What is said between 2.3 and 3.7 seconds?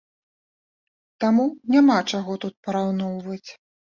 тут параўноўваць.